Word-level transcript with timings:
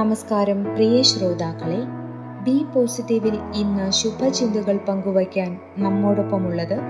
നമസ്കാരം 0.00 0.64
പ്രിയ 0.64 1.02
ശ്രോതാക്കളെ. 1.02 1.78
ബി 2.44 2.66
പോസിറ്റീവിൽ 2.74 3.38
ഇന്ന് 3.54 3.92
ശുഭചിന്തകൾ 3.92 4.76
പങ്കുവയ്ക്കാൻ 4.76 5.58
നമ്മോടൊപ്പമുള്ളത് 5.78 6.80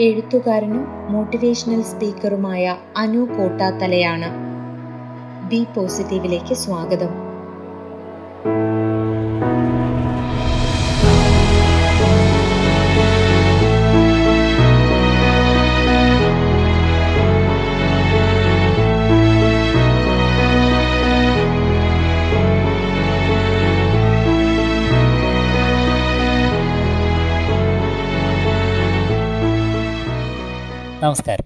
എഴുത്തുകാരനും 0.00 0.86
മോട്ടിവേഷണൽ 1.08 1.82
സ്പീക്കറുമായ 1.82 2.76
അനു 2.96 3.18
കോട്ടാത്തലയാണ്. 3.18 4.30
ബി 5.48 5.66
പോസിറ്റീവിലേക്ക് 5.76 6.54
സ്വാഗതം. 6.54 7.21
നമസ്കാരം. 31.02 31.44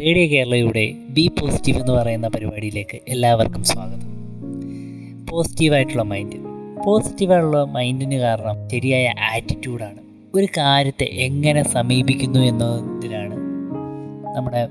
റേഡിയോ 0.00 0.26
കേരളയുടെ 0.26 0.92
ബി 1.08 1.30
പോസിറ്റീവ് 1.40 1.78
എന്ന് 1.78 1.92
പറയുന്ന 1.92 2.28
പരിപാടിയിലേക്ക് 2.28 2.98
എല്ലാവർക്കും 3.08 3.64
സ്വാഗതം. 3.64 4.00
പോസിറ്റീവായിട്ടുള്ള 5.26 6.02
മൈൻഡ്. 6.02 6.36
പോസിറ്റീവായിട്ടുള്ള 6.84 7.64
മൈൻഡിന് 7.64 8.14
കാരണം 8.14 8.70
ശരിയായ 8.70 9.12
ആറ്റിറ്റ്യൂഡാണ്. 9.34 9.98
ഒരു 10.34 10.46
കാര്യത്തെ 10.58 11.04
എങ്ങനെ 11.04 11.62
സമീപിക്കുന്നു 11.62 12.38
എന്നതിലാണ് 12.38 13.34
നമ്മുടെ 14.36 14.68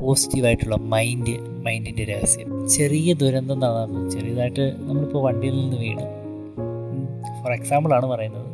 പോസിറ്റീവായിട്ടുള്ള 0.00 0.76
മൈൻഡ് 0.76 1.40
മൈൻഡിന്റെ 1.40 2.04
രഹസ്യം. 2.04 2.68
ചെറിയ 2.68 3.12
ദുരന്തം 3.12 3.60
നടന്നു. 3.60 4.10
ചെറിയതായിട്ട് 4.10 4.72
നമ്മളിപ്പോൾ 4.78 5.22
വണ്ടിയിൽ 5.22 5.56
നിന്ന് 5.56 5.76
വീണു. 5.76 6.02
ഫോർ 7.42 7.52
എക്സാമ്പിളാണ് 7.52 8.06
പറയുന്നത്. 8.06 8.46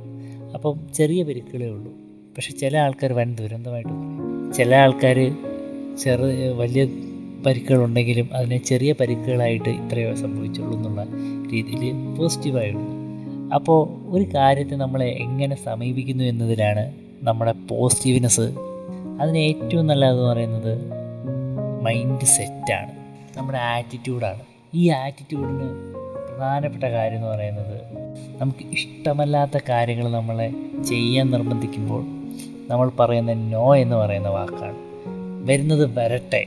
അപ്പം 0.54 0.80
ചെറിയ 0.94 1.22
പെരുക്കളേ 1.22 1.66
ഉള്ളൂ. 1.68 2.05
പക്ഷെ 2.37 2.53
ചില 2.53 2.77
ആൾക്കാർ 2.77 3.12
വൻ 3.12 3.34
ദുരന്തമായിട്ട് 3.34 4.55
ചില 4.55 4.75
ആൾക്കാർ 4.75 5.37
ചെറു 6.03 6.23
വലിയ 6.56 6.84
പരിക്കുകളുണ്ടെങ്കിലും 7.47 8.29
അതിനെ 8.33 8.59
ചെറിയ 8.59 8.92
പരിക്കുകളായിട്ട് 8.92 9.69
ഇത്രയോ 9.69 10.15
സംഭവിച്ചുള്ളൂ 10.15 10.77
എന്നുള്ള 10.77 11.07
രീതിയിൽ 11.53 12.14
പോസിറ്റീവായുള്ളൂ 12.14 12.83
അപ്പോൾ 13.55 13.89
ഒരു 14.11 14.34
കാര്യത്തെ 14.34 14.75
നമ്മളെ 14.75 15.07
എങ്ങനെ 15.07 15.57
സമീപിക്കുന്നു 15.57 16.25
എന്നതിലാണ് 16.25 16.95
നമ്മുടെ 17.23 17.53
പോസിറ്റീവ്നെസ് 17.53 18.41
അതിന് 19.20 19.39
ഏറ്റവും 19.39 19.87
നല്ലതെന്ന് 19.87 20.23
പറയുന്നത് 20.23 20.79
മൈൻഡ് 21.83 22.25
സെറ്റാണ്. 22.25 22.92
നമ്മുടെ 23.37 23.59
ആറ്റിറ്റ്യൂഡാണ്. 23.59 24.41
ഈ 24.75 24.91
ആറ്റിറ്റ്യൂഡിന് 24.91 25.69
പ്രധാനപ്പെട്ട 26.29 26.85
കാര്യം 26.85 27.17
എന്ന് 27.17 27.29
പറയുന്നത് 27.29 27.80
നമുക്ക് 28.41 28.67
ഇഷ്ടമല്ലാത്ത 28.73 29.58
കാര്യങ്ങൾ 29.69 30.13
നമ്മളെ 30.13 30.52
ചെയ്യാൻ 30.85 31.30
നിർബന്ധിക്കുമ്പോൾ 31.30 32.15
നമ്മൾ 32.70 32.90
പറയുന്ന 33.00 33.32
നോ 33.32 33.77
എന്ന് 33.77 33.96
പറയുന്ന 33.96 34.28
വാക്കാണ്. 34.28 34.77
വരുന്നത് 35.50 35.98
വരട്ടെ. 35.98 36.46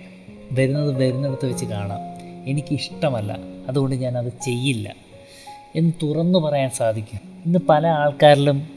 വരുന്നത് 0.51 0.97
വരുന്നിടത്ത് 0.97 1.45
വെച്ച് 1.45 1.65
കാണാം. 1.65 1.99
എനിക്കിഷ്ടമല്ല. 2.49 3.37
അതുകൊണ്ട് 3.67 3.95
ഞാൻ 3.95 4.17
അത് 4.17 4.31
ചെയ്യില്ല. 4.45 4.95
എന്ന് 5.75 5.91
തുറന്നു 6.03 6.39
പറയാൻ 6.39 6.69
സാധിക്കും. 6.69 7.19
ഇന്ന് 7.45 7.59
പല 7.69 7.87
ആൾക്കാരിലും 7.87 8.67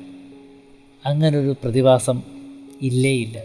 അങ്ങനൊരു 1.07 1.55
പ്രതിഭാസം 1.63 2.23
ഇല്ലേ 2.83 3.11
ഇല്ല 3.11 3.39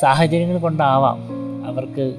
സാഹചര്യങ്ങൾ 0.00 0.58
കൊണ്ടാവാം. 0.58 1.18
അവർക്ക് 1.66 2.14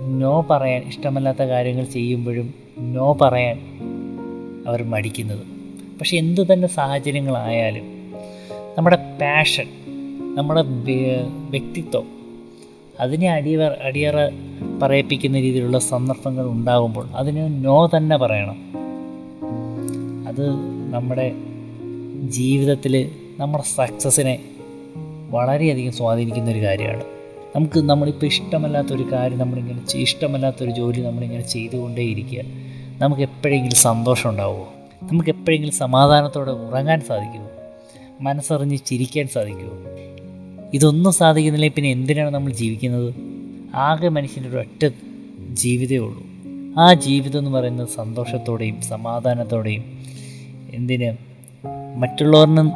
നോ 0.00 0.46
പറയാൻ 0.50 0.82
ഇഷ്ടമല്ലാത്ത 0.82 1.42
കാര്യങ്ങൾ 1.42 1.84
ചെയ്യുമ്പോഴും 1.84 2.54
നോ 2.78 3.12
പറയാൻ 3.12 3.60
അവർ 4.66 4.82
മടിക്കുന്നത്. 4.82 5.46
പക്ഷെ 5.98 6.16
എന്തു 6.16 6.52
തന്നെ 6.52 6.68
സാഹചര്യങ്ങളായാലും 6.68 8.14
നമ്മുടെ 8.78 8.96
പാഷൻ 8.96 9.83
നമ്മുടെ 10.34 10.64
വ്യക്തിത്വം. 11.50 12.06
അതിനെ 13.00 13.30
അടിയറ 13.30 13.60
അടിയറ 13.60 14.12
പറയിപ്പിക്കുന്ന 14.82 15.40
രീതിയിലുള്ള 15.40 15.78
സന്ദർഭങ്ങൾ 15.78 16.46
ഉണ്ടാകുമ്പോൾ 16.46 17.08
അതിന് 17.14 17.64
നോ 17.64 17.86
തന്നെ 17.86 18.16
പറയണം. 18.16 18.56
അത് 20.28 20.50
നമ്മുടെ 20.90 21.32
ജീവിതത്തിൽ 22.28 23.10
നമ്മുടെ 23.38 23.64
സക്സസ്സിനെ 23.64 24.38
വളരെയധികം 25.30 25.92
സ്വാധീനിക്കുന്ന 25.92 26.50
ഒരു 26.50 26.58
കാര്യമാണ്. 26.58 27.04
നമുക്ക് 27.56 27.78
നമ്മളിപ്പോൾ 27.80 28.26
ഇഷ്ടമല്ലാത്തൊരു 28.26 29.12
കാര്യം 29.12 29.38
നമ്മളിങ്ങനെ 29.38 29.80
ഇഷ്ടമല്ലാത്തൊരു 29.96 30.70
ജോലി 30.70 31.00
നമ്മളിങ്ങനെ 31.00 31.42
ചെയ്തുകൊണ്ടേയിരിക്കുക. 31.42 32.42
നമുക്ക് 32.98 33.22
എപ്പോഴെങ്കിലും 33.22 33.76
സന്തോഷം 33.76 34.30
ഉണ്ടാവുമോ? 34.30 34.68
നമുക്ക് 35.02 35.30
എപ്പോഴെങ്കിലും 35.30 35.74
സമാധാനത്തോടെ 35.74 36.50
ഉറങ്ങാൻ 36.50 37.00
സാധിക്കുമോ? 37.00 37.50
മനസ്സറിഞ്ഞ് 38.20 38.78
ചിരിക്കാൻ 38.86 39.26
സാധിക്കുമോ? 39.26 40.03
ഇതൊന്നും 40.74 41.12
സാധിക്കുന്നില്ല 41.12 41.68
പിന്നെ 41.68 41.90
എന്തിനാണ് 41.90 42.34
നമ്മൾ 42.34 42.52
ജീവിക്കുന്നത്? 42.52 43.14
ആകെ 43.74 44.08
മനുഷ്യന്റെ 44.08 44.50
ഒരു 44.50 44.56
ഒറ്റ 44.56 44.92
ജീവിതമേ 45.52 45.96
ഉള്ളൂ. 45.96 46.24
ആ 46.80 46.94
ജീവിതം 46.94 47.38
എന്ന് 47.38 47.50
പറയുന്നത് 47.50 47.88
സന്തോഷത്തോടെയും 47.88 48.82
സമാധാനത്തോടെയും 48.82 49.84
എന്തിന് 50.74 51.16
മറ്റുള്ളവരിന് 51.96 52.70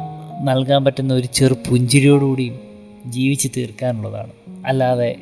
നൽകാൻ 0.47 0.85
പറ്റുന്ന 0.85 1.13
ഒരു 1.13 1.27
ചെറു 1.33 1.53
പുഞ്ചിരിയോടുകൂടിയും 1.53 2.59
ജീവിച്ച് 3.05 3.47
തീർക്കാനുള്ളതാണ്. 3.57 4.31
അല്ലാതെ 4.65 5.19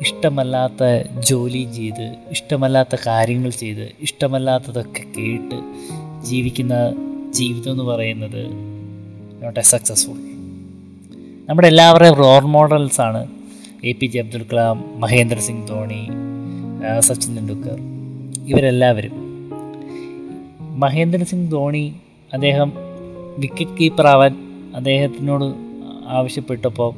ഇഷ്ടമല്ലാത്ത 0.00 1.08
ജോലി 1.20 1.68
ചെയ്ത് 1.76 2.16
ഇഷ്ടമല്ലാത്ത 2.30 2.96
കാര്യങ്ങൾ 3.06 3.50
ചെയ്ത് 3.50 3.92
ഇഷ്ടമല്ലാത്തതൊക്കെ 4.00 5.04
കേട്ട് 5.18 5.58
ജീവിക്കുന്ന 6.24 6.74
ജീവിതം 7.30 7.70
എന്ന് 7.70 7.84
പറയുന്നത് 7.84 8.42
നോട്ട് 9.42 9.60
എ 9.60 9.62
സക്സസ്ഫുൾ 9.62 10.31
നമ്മുടെ 11.48 11.68
എല്ലാവരുടെയും 11.68 12.14
role 12.14 12.40
മോഡൽസാണ് 12.40 13.20
A 13.84 13.92
P 13.92 14.06
J 14.06 14.20
Abdul 14.20 14.42
Kalam 14.52 15.00
Mahendra 15.00 15.38
Singh 15.38 15.68
Dhoni 15.68 16.00
Sachin 16.98 17.36
Tendulkar 17.36 17.78
ഇവരെല്ലാവരും. 18.46 19.14
മഹേന്ദ്ര 20.82 21.22
സിംഗ് 21.22 21.52
ധോണി 21.52 21.82
അദ്ദേഹം 22.32 22.72
വിക്കറ്റ് 23.38 23.76
കീപ്പർ 23.80 24.06
ആവാൻ 24.06 24.32
അദ്ദേഹത്തിനോട് 24.76 25.46
ആവശ്യപ്പെട്ടപ്പോൾ 26.06 26.92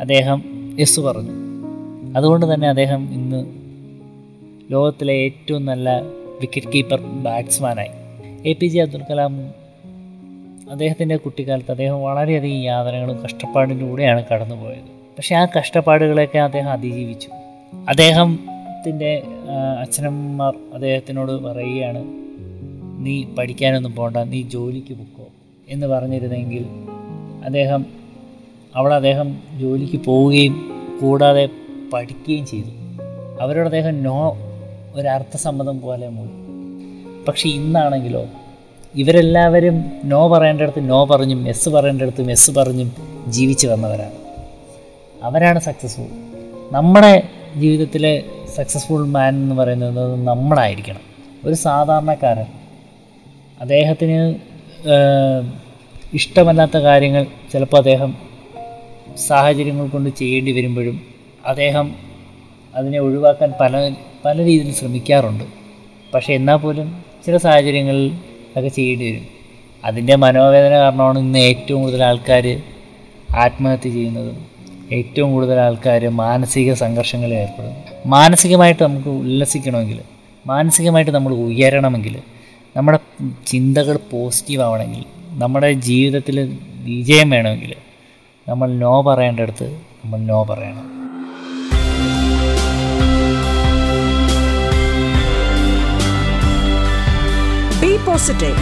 അദ്ദേഹം 0.00 0.38
യെസ് 0.80 1.00
പറഞ്ഞു. 1.00 1.34
അതുകൊണ്ട് 2.16 2.54
തന്നെ 2.54 2.68
അദ്ദേഹം 2.68 3.02
ഇന്ന് 3.12 3.40
ലോകത്തിലെ 4.72 5.12
ഏറ്റവും 5.12 5.66
നല്ല 5.66 5.88
wicket 6.40 6.72
keeper 6.74 7.00
ബാറ്റ്സ്മാനായി 7.00 7.92
A 8.48 8.52
P 8.52 8.66
J 8.66 8.82
Abdul 8.82 9.02
Kalam 9.10 9.34
അദ്ദേഹത്തിന്റെ 10.74 11.16
കുട്ടിക്കാലത്ത് 11.16 11.70
അദ്ദേഹം 11.70 12.02
വളരെയധികം 12.02 12.60
യാതനകളും 12.62 13.16
കഷ്ടപ്പാടിലൂടെയാണ് 13.22 14.24
കടന്നുപോയത്. 14.32 14.90
പക്ഷേ 15.16 15.34
ആ 15.34 15.46
കഷ്ടപ്പാടുകളെയൊക്കെ 15.58 16.38
അദ്ദേഹം 16.38 16.70
അതിജീവിച്ചു. 16.70 17.28
അദ്ദേഹത്തിന്റെ 17.88 19.22
അച്ഛനമ്മമാർ 19.80 20.54
അദ്ദേഹത്തിനോട് 20.74 21.32
പറയുകയാണ് 21.32 22.04
നീ 23.06 23.24
പഠിക്കാനൊന്നും 23.38 23.94
പോകണ്ട 23.94 24.16
നീ 24.16 24.42
ജോലിക്ക് 24.42 24.94
പൊക്കോ 24.94 25.26
എന്ന് 25.68 25.86
പറഞ്ഞിരുന്നെങ്കിൽ 25.86 26.64
അദ്ദേഹം 27.44 27.86
അവിടെ 28.76 28.94
അദ്ദേഹം 28.94 29.28
ജോലിക്ക് 29.60 29.98
പോവുകയും 30.04 30.54
കൂടാതെ 31.02 31.48
പഠിക്കുകയും 31.92 32.46
ചെയ്തു. 32.46 32.72
അവരോട് 33.40 33.66
അദ്ദേഹം 33.66 34.02
നോ 34.02 34.18
ഒരർത്ഥസമ്മതം 34.94 35.80
പോലെ 35.80 36.08
മൂടി. 36.08 36.34
പക്ഷേ 37.24 37.48
ഇന്നാണെങ്കിലോ 37.50 38.24
ഇവരെല്ലാവരും 38.96 39.84
നോ 40.04 40.28
പറയേണ്ടടുത്ത് 40.28 40.90
നോ 40.90 41.04
പറഞ്ഞും 41.04 41.48
എസ് 41.48 41.68
പറയേണ്ടടുത്തും 41.68 42.30
എസ് 42.30 42.50
പറഞ്ഞും 42.50 42.92
ജീവിച്ചു 43.28 43.66
വന്നവരാണ്. 43.66 44.12
അവരാണ് 45.22 45.58
സക്സസ്ഫുൾ 45.58 46.06
നമ്മുടെ 46.72 47.22
ജീവിതത്തിലെ 47.56 48.22
സക്സസ്ഫുൾ 48.54 49.06
മാൻ 49.06 49.34
എന്ന് 49.34 49.54
പറയുന്നത് 49.54 50.26
നമ്മളായിരിക്കണം. 50.26 51.00
ഒരു 51.44 51.54
സാധാരണക്കാരൻ. 51.54 52.46
അദ്ദേഹത്തിന് 53.60 54.34
ഇഷ്ടമല്ലാത്ത 56.14 56.76
കാര്യങ്ങൾ 56.76 57.26
ചിലപ്പോൾ 57.52 57.76
അദ്ദേഹം 57.76 58.16
സാഹചര്യങ്ങൾ 59.26 59.88
കൊണ്ട് 59.88 60.10
ചെയ്യേണ്ടി 60.10 60.52
വരുമ്പോഴും 60.52 61.00
അദ്ദേഹം 61.46 61.94
അതിനെ 62.74 62.98
ഒഴിവാക്കാൻ 63.00 63.52
പല 63.60 63.94
പല 64.24 64.44
രീതിയിൽ 64.44 64.72
ശ്രമിക്കാറുണ്ട്. 64.72 65.44
പക്ഷേ 66.14 66.34
എന്നാൽ 66.34 66.56
പോലും 66.56 67.04
ചില 67.26 67.36
സാഹചര്യങ്ങളിൽ 67.36 68.12
ഒക്കെ 68.56 68.68
ചെയ്യേണ്ടി 68.68 69.12
വരും. 69.12 69.26
അതിന്റെ 69.84 70.16
മനോവേദന 70.16 70.74
കാരണമാണ് 70.74 71.18
ഇന്ന് 71.18 71.38
ഏറ്റവും 71.38 71.80
കൂടുതൽ 71.82 72.04
ആൾക്കാർ 72.04 72.62
ആത്മഹത്യ 73.34 73.90
ചെയ്യുന്നതും 73.90 74.54
ഏറ്റവും 74.92 75.32
കൂടുതൽ 75.32 75.58
ആൾക്കാർ 75.58 76.08
മാനസിക 76.08 76.74
സംഘർഷങ്ങളിൽ 76.74 77.34
ഏർപ്പെടുന്നു 77.34 77.80
മാനസികമായിട്ട് 78.06 78.82
നമുക്ക് 78.82 79.08
ഉല്ലസിക്കണമെങ്കിൽ 79.08 80.00
മാനസികമായിട്ട് 80.46 81.10
നമ്മൾ 81.10 81.32
ഉയരണമെങ്കിൽ 81.32 82.16
നമ്മുടെ 82.76 82.98
ചിന്തകൾ 83.46 83.96
പോസിറ്റീവ് 83.96 84.62
ആവണമെങ്കിൽ 84.62 85.04
നമ്മുടെ 85.32 85.72
ജീവിതത്തിൽ 85.72 86.36
വിജയം 86.82 87.30
വേണമെങ്കിൽ 87.30 87.74
നമ്മൾ 88.48 88.70
നോ 88.74 89.02
പറയേണ്ടടുത്ത് 89.02 89.68
നമ്മൾ 90.04 90.18
നോ 90.18 90.42
പറയണം. 90.44 91.03
പോസിറ്റീവ് 98.06 98.56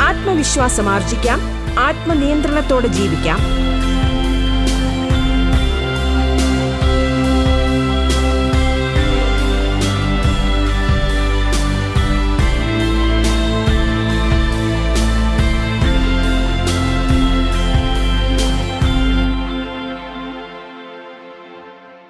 ആത്മവിശ്വാസം 0.00 0.88
ആർജിക്കാം. 0.88 1.40
ആത്മനിയന്ത്രണത്തോടെ 1.78 2.86
ജീവിക്കാം. 2.86 3.38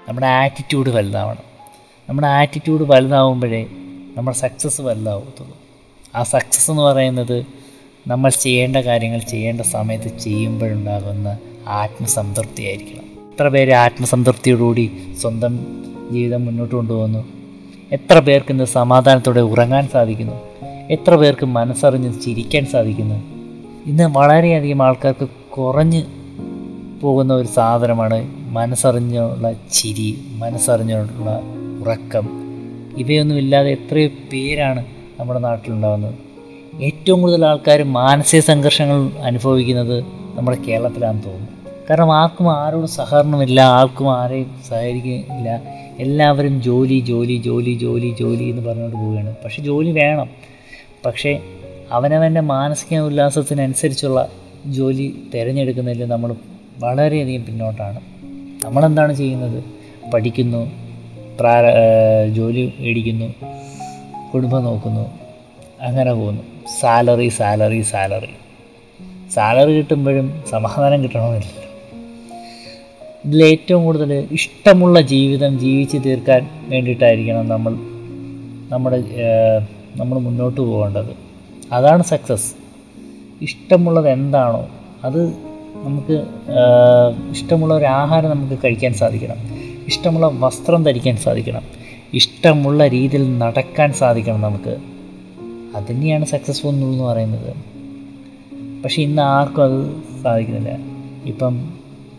നമ്മുടെ 0.09 0.27
ആറ്റിറ്റ്യൂഡ് 0.27 0.91
വലുതാവണം. 0.91 1.43
നമ്മുടെ 2.09 2.27
ആറ്റിറ്റ്യൂഡ് 2.27 2.83
വലുതാവുമ്പോഴേ 2.83 3.67
നമ്മുടെ 4.17 4.37
സക്സസ് 4.37 4.81
വലുതാവത്തുള്ളൂ. 4.81 5.64
ആ 6.15 6.23
സക്സസ് 6.23 6.71
എന്ന് 6.71 6.83
പറയുന്നത് 6.83 7.45
നമ്മൾ 8.07 8.31
ചെയ്യേണ്ട 8.31 8.77
കാര്യങ്ങൾ 8.77 9.19
ചെയ്യേണ്ട 9.19 9.61
സമയത്ത് 9.61 10.19
ചെയ്യുമ്പോഴുണ്ടാകുന്ന 10.19 11.39
ആത്മസംതൃപ്തിയായിരിക്കണം. 11.67 13.31
എത്ര 13.31 13.49
പേര് 13.49 13.73
ആത്മസംതൃപ്തിയോടുകൂടി 13.73 14.91
സ്വന്തം 15.21 15.67
ജീവിതം 16.13 16.47
മുന്നോട്ട് 16.47 16.75
കൊണ്ടുപോകുന്നു? 16.75 17.25
എത്ര 17.93 18.19
പേർക്ക് 18.19 18.53
ഇന്ന് 18.53 18.65
സമാധാനത്തോടെ 18.65 19.41
ഉറങ്ങാൻ 19.41 19.89
സാധിക്കുന്നു? 19.89 20.41
എത്ര 20.91 21.15
പേർക്ക് 21.15 21.47
മനസ്സറിഞ്ഞ് 21.47 22.21
ചിരിക്കാൻ 22.21 22.67
സാധിക്കുന്നു? 22.67 23.15
ഇന്ന് 23.87 24.05
വളരെയധികം 24.05 24.83
ആൾക്കാർക്ക് 24.83 25.29
കുറഞ്ഞ് 25.51 26.03
പോകുന്ന 27.01 27.35
ഒരു 27.35 27.47
സാധനമാണ് 27.47 28.29
മനസ്സറിഞ്ഞുള്ള 28.51 29.53
ചിരി 29.73 30.19
മനസ്സറിഞ്ഞുള്ള 30.29 31.41
ഉറക്കം. 31.81 32.29
ഇവയൊന്നും 32.99 33.39
ഇല്ലാതെ 33.39 33.71
എത്രയോ 33.71 34.09
പേരാണ് 34.33 34.94
നമ്മുടെ 35.21 35.41
നാട്ടിലുണ്ടാകുന്നത് 35.41 36.15
ഏറ്റവും 36.83 37.21
കൂടുതൽ 37.21 37.45
ആൾക്കാർ 37.45 37.83
മാനസിക 37.83 38.41
സംഘർഷങ്ങൾ 38.41 39.11
അനുഭവിക്കുന്നത് 39.23 40.05
നമ്മുടെ 40.35 40.57
കേരളത്തിലാണെന്ന് 40.69 41.25
തോന്നുന്നു. 41.25 41.49
കാരണം 41.91 42.17
ആർക്കും 42.17 42.57
ആരോടും 42.57 42.89
സഹകരണമില്ല 42.89 43.61
ആർക്കും 43.61 44.15
ആരെയും 44.15 44.51
സഹകരിക്കില്ല 44.69 45.63
എല്ലാവരും 45.99 46.63
ജോലി 46.63 47.01
ജോലി 47.01 47.37
ജോലി 47.37 47.75
ജോലി 47.75 48.17
ജോലി 48.21 48.45
എന്ന് 48.45 48.63
പറഞ്ഞുകൊണ്ട് 48.63 48.97
പോവുകയാണ്. 48.97 49.35
പക്ഷെ 49.45 49.63
ജോലി 49.63 49.91
വേണം. 49.91 50.29
പക്ഷേ 51.07 51.41
അവനവന്റെ 51.93 52.41
മാനസിക 52.41 52.99
ഉല്ലാസത്തിനനുസരിച്ചുള്ള 52.99 54.29
ജോലി 54.67 55.23
തിരഞ്ഞെടുക്കുന്നതിൽ 55.35 56.05
നമ്മൾ 56.05 56.35
വളരെയധികം 56.79 57.45
പിന്നോട്ടാണ്. 57.45 58.01
നമ്മളെന്താണ് 58.65 59.15
ചെയ്യുന്നത്? 59.15 59.65
പഠിക്കുന്നു 60.11 60.71
പ്രാര 61.41 61.65
ജോലി 62.29 62.73
മേടിക്കുന്നു. 62.79 63.35
കുടുംബം 64.35 64.65
നോക്കുന്നു. 64.65 65.05
അങ്ങനെ 65.81 66.15
പോകുന്നു. 66.15 66.43
Salary 66.81 67.29
salary 67.29 67.81
salary. 67.83 68.33
സാലറി 69.35 69.73
കിട്ടുമ്പോഴും 69.73 70.43
സമാധാനം 70.51 71.03
കിട്ടണമെന്നില്ല. 71.03 71.61
ഇതിൽ 73.25 73.45
ഏറ്റവും 73.45 73.85
കൂടുതൽ 73.85 74.29
ഇഷ്ടമുള്ള 74.33 75.01
ജീവിതം 75.01 75.59
ജീവിച്ച് 75.59 75.99
തീർക്കാൻ 76.07 76.43
വേണ്ടിയിട്ടായിരിക്കണം 76.69 77.49
നമ്മൾ 77.49 77.73
നമ്മുടെ 78.73 78.99
നമ്മൾ 79.97 80.19
മുന്നോട്ട് 80.19 80.61
പോകേണ്ടത്. 80.61 81.13
അതാണ് 81.73 82.03
സക്സസ് 82.03 82.51
ഇഷ്ടമുള്ളത് 83.43 84.09
എന്താണോ 84.09 84.67
അത് 85.05 85.21
നമുക്ക് 85.87 86.17
ഇഷ്ടമുള്ള 87.31 87.75
ഒരു 87.75 87.85
ആഹാരം 87.85 88.31
നമുക്ക് 88.31 88.59
കഴിക്കാൻ 88.65 88.95
സാധിക്കണം. 88.95 89.37
ഇഷ്ടമുള്ള 89.87 90.27
വസ്ത്രം 90.27 90.83
ധരിക്കാൻ 90.85 91.17
സാധിക്കണം. 91.17 91.84
ഇഷ്ടമുള്ള 92.15 92.87
രീതിയിൽ 92.87 93.39
നടക്കാൻ 93.39 93.93
സാധിക്കണം 93.93 94.41
നമുക്ക്. 94.41 94.77
അതിനെയാണ് 95.77 96.25
സക്സസ്ഫുൾ 96.25 96.69
എന്ന് 96.69 97.05
പറയുന്നത്. 97.05 97.57
പക്ഷെ 98.83 99.03
ഇന്ന് 99.03 99.23
ആർക്കും 99.23 99.63
അത് 99.63 99.95
സാധിക്കുന്നില്ല. 100.23 100.79
ഇപ്പം 101.25 101.73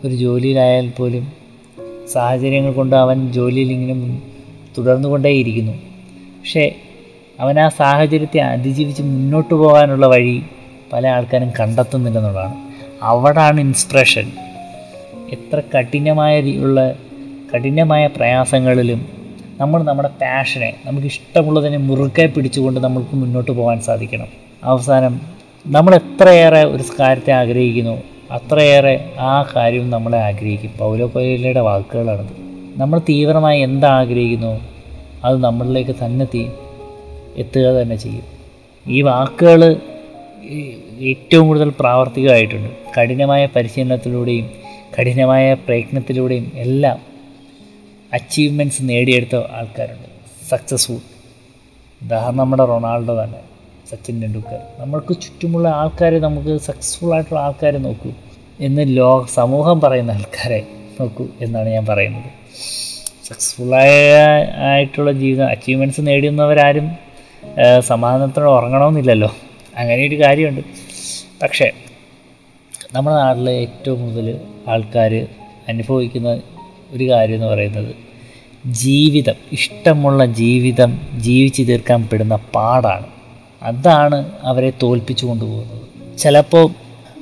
ഒരു 0.04 0.14
ജോലിയിലായാൽ 0.14 0.88
പോലും 0.88 1.32
സാഹചര്യങ്ങൾ 2.12 2.72
കൊണ്ട് 2.72 2.96
അവൻ 2.96 3.32
ജോലിയിൽ 3.32 3.72
ഇങ്ങനെ 3.72 4.22
തുടർന്നു 4.78 5.08
കൊണ്ടേയിരിക്കുന്നു 5.08 5.72
പക്ഷേ 5.72 6.74
അവൻ 7.40 7.60
ആ 7.60 7.68
സാഹചര്യത്തെ 7.68 8.38
അതിജീവിച്ച് 8.40 9.02
മുന്നോട്ട് 9.02 9.54
പോകാനുള്ള 9.54 10.06
വഴി 10.06 10.42
പല 10.92 11.06
ആൾക്കാരും 11.06 11.50
കണ്ടെത്തുന്നില്ലെന്നുള്ളതാണ് 11.60 12.54
അവിടാണ് 13.02 13.60
ഇൻസ്പിറേഷൻ 13.60 14.32
എത്ര 15.32 15.62
കഠിനമായ 15.78 16.40
ഉള്ള 16.40 16.94
കഠിനമായ 17.54 18.06
പ്രയാസങ്ങളിലും 18.06 19.15
നമ്മൾ 19.60 19.82
നമ്മുടെ 19.82 20.08
പാഷനെ 20.08 20.74
നമുക്ക് 20.86 21.06
ഇഷ്ടമുള്ളതിനെ 21.06 21.76
മുറുകെ 21.76 22.26
പിടിച്ചുകൊണ്ട് 22.26 22.80
നമ്മൾക്ക് 22.80 23.16
മുന്നോട്ട് 23.16 23.50
പോകാൻ 23.50 23.80
സാധിക്കണം. 23.80 24.26
അവസാനം 24.64 25.20
നമ്മൾ 25.66 25.94
എത്രയേറെ 25.94 26.62
ഒരു 26.64 26.84
കാര്യത്തെ 27.00 27.32
ആഗ്രഹിക്കുന്നു 27.32 28.02
അത്രയേറെ 28.30 29.10
ആ 29.18 29.52
കാര്യവും 29.56 29.90
നമ്മളെ 29.90 30.18
ആഗ്രഹിക്കും. 30.18 30.70
പൗലോ 30.78 31.10
കൊയിലയുടെ 31.14 31.60
വാക്കുകളാണത്. 31.60 32.32
നമ്മൾ 32.76 32.98
തീവ്രമായി 33.08 33.60
എന്താഗ്രഹിക്കുന്നു 33.60 34.60
അത് 35.24 35.44
നമ്മളിലേക്ക് 35.44 35.96
തന്നെ 36.04 36.26
തീ 36.34 36.46
എത്തുക 37.36 37.62
തന്നെ 37.62 37.96
ചെയ്യും. 37.96 38.26
ഈ 38.86 39.02
വാക്കുകൾ 39.02 39.76
ഏറ്റവും 41.00 41.46
കൂടുതൽ 41.46 41.72
പ്രാവർത്തികമായിട്ടുണ്ട്. 41.80 42.70
കഠിനമായ 42.98 43.48
പരിശീലനത്തിലൂടെയും 43.56 44.50
കഠിനമായ 44.96 45.54
പ്രയത്നത്തിലൂടെയും 45.54 46.52
എല്ലാം 46.54 47.15
അച്ചീവ്മെന്റ്സ് 48.12 48.82
നേടിയെടുത്ത 48.82 49.36
ആൾക്കാരുണ്ട്. 49.52 50.08
സക്സസ്ഫുൾ 50.48 50.98
ഉദാഹരണം 52.02 52.36
നമ്മുടെ 52.36 52.64
റൊണാൾഡോ 52.64 53.24
തന്നെ 53.24 53.40
സച്ചിൻ 53.90 54.22
ടെണ്ടുൽക്കർ. 54.22 54.60
നമ്മൾക്ക് 54.78 55.14
ചുറ്റുമുള്ള 55.20 55.68
ആൾക്കാരെ 55.68 56.18
നമുക്ക് 56.18 56.58
സക്സസ്ഫുൾ 56.60 57.14
ആയിട്ടുള്ള 57.14 57.40
ആൾക്കാരെ 57.40 57.78
നോക്കൂ 57.78 58.10
എന്ന് 58.60 58.96
ലോ 58.96 59.26
സമൂഹം 59.34 59.80
പറയുന്ന 59.80 60.10
ആൾക്കാരെ 60.10 60.66
നോക്കൂ 61.00 61.26
എന്നാണ് 61.40 61.68
ഞാൻ 61.68 61.86
പറയുന്നത്. 61.86 62.30
സക്സസ്ഫുള്ളായ 63.26 64.14
ആയിട്ടുള്ള 64.54 65.12
ജീവിതം 65.12 65.48
അച്ചീവ്മെന്റ്സ് 65.48 66.06
നേടുന്നവരാരും 66.06 66.90
സമാധാനത്തോടെ 67.80 68.50
ഉറങ്ങണമെന്നില്ലല്ലോ. 68.50 69.34
അങ്ങനെ 69.76 70.06
ഒരു 70.08 70.20
കാര്യമുണ്ട്. 70.20 70.60
പക്ഷേ 71.42 71.70
നമ്മുടെ 72.92 73.16
നാട്ടിലെ 73.16 73.52
ഏറ്റവും 73.52 74.00
കൂടുതൽ 74.00 74.40
ആൾക്കാർ 74.68 75.26
അനുഭവിക്കുന്ന 75.68 76.40
ഒരു 76.90 77.08
കാര്യം 77.10 77.34
എന്ന് 77.34 77.46
പറയുന്നത് 77.46 77.94
ജീവിതം 78.66 79.34
ഇഷ്ടമുള്ള 79.52 80.26
ജീവിതം 80.26 81.00
ജീവിച്ചു 81.18 81.62
തീർക്കാൻ 81.62 82.08
പെടുന്ന 82.12 82.36
പാടാണ്. 82.36 83.06
അതാണ് 83.62 84.32
അവരെ 84.42 84.72
തോൽപ്പിച്ചു 84.82 85.26
കൊണ്ടുപോകുന്നത്. 85.26 86.18
ചിലപ്പോൾ 86.18 86.70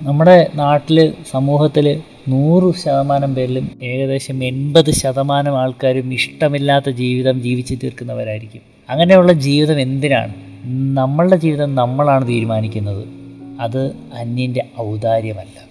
നമ്മുടെ 0.02 0.46
നാട്ടിൽ 0.54 1.12
സമൂഹത്തിൽ 1.30 2.02
നൂറ് 2.28 2.74
ശതമാനം 2.74 3.34
പേരിലും 3.34 3.70
ഏകദേശം 3.82 4.44
എൺപത് 4.44 4.90
ശതമാനം 4.90 5.58
ആൾക്കാരും 5.58 6.14
ഇഷ്ടമില്ലാത്ത 6.14 6.90
ജീവിതം 6.90 7.42
ജീവിച്ചു 7.42 7.74
തീർക്കുന്നവരായിരിക്കും. 7.74 8.60
അങ്ങനെയുള്ള 8.90 9.32
ജീവിതം 9.32 9.80
എന്തിനാണ്? 9.80 10.34
നമ്മളുടെ 10.96 11.36
ജീവിതം 11.36 11.74
നമ്മളാണ് 11.74 12.28
തീരുമാനിക്കുന്നത്. 12.28 13.06
അത് 13.60 13.86
അന്യന്റെ 14.14 14.64
ഔദാര്യമല്ല. 14.80 15.63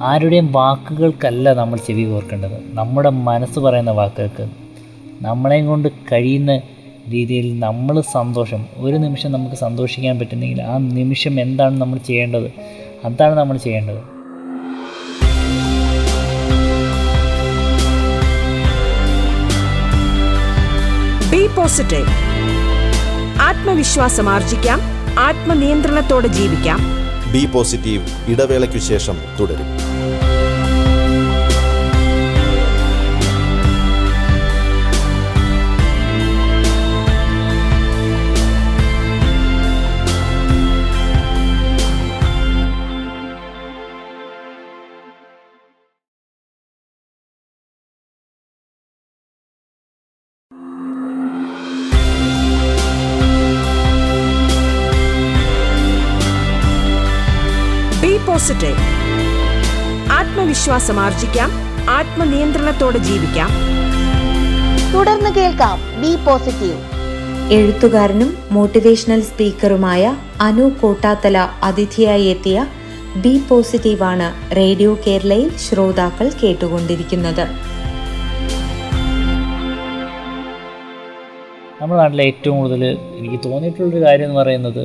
ആരുടെയും 0.00 0.52
വാക്കുകൾക്കല്ല 0.52 1.52
നമ്മൾ 1.52 1.78
ചെവി 1.78 2.02
കോർക്കേണ്ടത്. 2.02 2.74
നമ്മുടെ 2.74 3.10
മനസ്സ് 3.10 3.58
പറയുന്ന 3.58 3.90
വാക്കുകൾക്ക്. 3.90 4.48
നമ്മളെയും 5.22 5.66
കൊണ്ട് 5.66 5.88
കഴിയുന്ന 6.12 6.60
രീതിയിൽ 7.10 7.58
നമ്മൾ 7.58 8.00
സന്തോഷം 8.00 8.66
ഒരു 8.76 8.96
നിമിഷം 8.96 9.32
നമുക്ക് 9.32 9.56
സന്തോഷിക്കാൻ 9.56 10.18
പറ്റുന്നെങ്കിൽ 10.18 10.62
ആ 10.62 10.78
നിമിഷം 10.78 11.40
എന്താണ് 11.40 11.80
നമ്മൾ 11.80 11.98
ചെയ്യേണ്ടത്? 11.98 12.52
അതാണ് 13.04 13.34
നമ്മൾ 13.34 13.56
ചെയ്യേണ്ടത്. 13.56 14.18
പോസിറ്റീവ് 21.56 22.06
ആത്മവിശ്വാസം 23.40 24.28
ആർജിക്കാം. 24.28 24.80
ആത്മനിയന്ത്രണത്തോടെ 25.18 26.28
ജീവിക്കാം. 26.28 26.97
ബി 27.32 27.42
പോസിറ്റീവ് 27.46 28.04
ഇടവേളയ്ക്കു 28.32 28.80
ശേഷം 28.80 29.16
തുടരും 29.40 29.68
പോസിറ്റീവ് 58.48 58.84
ആത്മവിശ്വാസം 60.12 61.00
ആർജിക്കാം 61.00 61.50
ആത്മനിയന്ത്രണത്തോടെ 61.94 62.98
ജീവിക്കാം. 62.98 63.50
തുടർന്ന് 64.94 65.30
കേൾക്കാം 65.36 65.80
ബി 66.02 66.12
പോസിറ്റീവ്. 66.26 66.78
എഴുത്തുകാരനും 67.52 68.30
മോട്ടിവേഷണൽ 68.50 69.20
സ്പീക്കറുമായ 69.20 70.14
അനു 70.40 70.70
കോട്ടാത്തല 70.82 71.38
അതിഥിയായി 71.62 72.24
എത്തിയ 72.24 72.66
ബി 73.16 73.34
പോസിറ്റീവാണ് 73.48 74.28
റേഡിയോ 74.56 74.94
കേരളയിൽ 75.06 75.50
ശ്രോതാക്കൾ 75.66 76.30
കേട്ടുകൊണ്ടിരിക്കുന്നത്. 76.42 77.44
നമ്മുടെ 81.80 82.00
നാട്ടിലെ 82.00 82.24
ഏറ്റവും 82.24 82.58
കൂടുതൽ 82.58 82.84
എനിക്ക് 83.18 83.40
തോന്നിയിട്ടുള്ളൊരു 83.44 84.04
കാര്യം 84.06 84.24
എന്ന് 84.24 84.40
പറയുന്നത് 84.40 84.82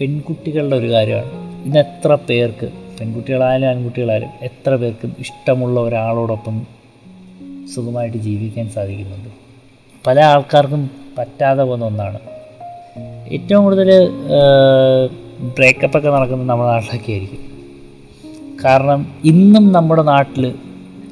പെൺകുട്ടികളുടെ 0.00 0.76
ഒരു 0.76 0.90
കാര്യമാണ്. 0.96 1.32
ഇന്ന് 1.64 1.80
എത്ര 1.80 2.12
പേർക്ക് 2.28 2.68
പെൺകുട്ടികളായാലും 3.00 3.66
ആൺകുട്ടികളായാലും 3.66 4.28
എത്ര 4.42 4.76
പേർക്കും 4.76 5.16
ഇഷ്ടമുള്ള 5.18 5.80
ഒരാളോടൊപ്പം 5.80 6.66
സുഖമായിട്ട് 7.74 8.16
ജീവിക്കാൻ 8.16 8.70
സാധിക്കുന്നുണ്ട്? 8.70 9.28
പല 10.06 10.20
ആൾക്കാർക്കും 10.20 10.90
പറ്റാതെ 11.18 11.62
പോകുന്ന 11.62 11.84
ഒന്നാണ്. 11.84 12.18
ഏറ്റവും 13.32 13.64
കൂടുതൽ 13.64 14.08
ബ്രേക്കപ്പൊക്കെ 15.58 16.10
നടക്കുന്നത് 16.10 16.48
നമ്മുടെ 16.48 16.70
നാട്ടിലൊക്കെ 16.70 17.12
ആയിരിക്കും. 17.12 17.38
കാരണം 18.64 19.14
ഇന്നും 19.24 19.72
നമ്മുടെ 19.72 20.02
നാട്ടിൽ 20.02 20.54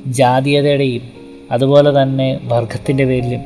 ജാതീയതയുടെയും 0.06 1.02
അതുപോലെ 1.50 2.02
തന്നെ 2.02 2.40
വർഗത്തിന്റെ 2.44 3.04
പേരിലും 3.04 3.40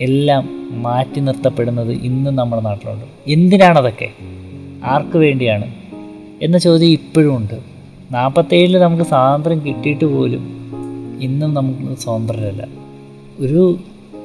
എല്ലാം 0.00 0.48
മാറ്റി 0.82 1.20
നിർത്തപ്പെടുന്നത് 1.20 1.92
ഇന്നും 1.92 2.36
നമ്മുടെ 2.36 2.62
നാട്ടിലുണ്ട്. 2.62 3.04
എന്തിനാണതൊക്കെ? 3.26 4.08
ആർക്ക് 4.84 5.18
വേണ്ടിയാണ്? 5.18 5.75
എന്ന 6.42 6.58
ചോദ്യം 6.58 6.88
ഇപ്പോഴും 6.88 7.36
ഉണ്ട്. 7.36 7.60
നാൽപ്പത്തേഴിൽ 8.10 8.78
നമുക്ക് 8.78 9.02
സ്വാതന്ത്ര്യം 9.02 9.66
കിട്ടിയിട്ട് 9.66 10.04
പോലും 10.04 10.40
ഇന്നും 11.22 11.54
നമുക്ക് 11.54 11.98
സ്വതന്ത്രരല്ല. 11.98 12.66
ഒരു 13.38 13.78